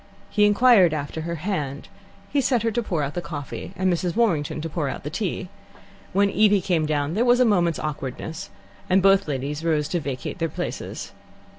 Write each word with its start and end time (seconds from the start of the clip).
He 0.31 0.45
inquired 0.47 0.95
after 0.95 1.21
her 1.21 1.35
hand; 1.35 1.87
he 2.31 2.41
set 2.41 2.63
her 2.63 2.71
to 2.71 2.81
pour 2.81 3.03
out 3.03 3.13
the 3.13 3.21
coffee 3.21 3.71
and 3.75 3.93
Mrs. 3.93 4.15
Warrington 4.15 4.59
to 4.61 4.67
pour 4.67 4.89
out 4.89 5.03
the 5.03 5.11
tea. 5.11 5.47
When 6.11 6.31
Evie 6.31 6.59
came 6.59 6.87
down 6.87 7.13
there 7.13 7.23
was 7.23 7.39
a 7.39 7.45
moment's 7.45 7.77
awkwardness, 7.77 8.49
and 8.89 9.03
both 9.03 9.27
ladies 9.27 9.63
rose 9.63 9.87
to 9.89 9.99
vacate 9.99 10.39
their 10.39 10.49
places. 10.49 11.11